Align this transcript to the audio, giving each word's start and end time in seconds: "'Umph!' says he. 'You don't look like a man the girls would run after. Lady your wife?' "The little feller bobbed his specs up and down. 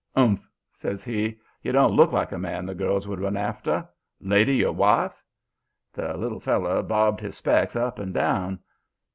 "'Umph!' 0.15 0.49
says 0.73 1.03
he. 1.03 1.37
'You 1.61 1.71
don't 1.73 1.93
look 1.95 2.11
like 2.11 2.31
a 2.31 2.39
man 2.39 2.65
the 2.65 2.73
girls 2.73 3.07
would 3.07 3.19
run 3.19 3.37
after. 3.37 3.87
Lady 4.19 4.55
your 4.55 4.71
wife?' 4.71 5.23
"The 5.93 6.17
little 6.17 6.39
feller 6.39 6.81
bobbed 6.81 7.19
his 7.19 7.37
specs 7.37 7.75
up 7.75 7.99
and 7.99 8.11
down. 8.11 8.61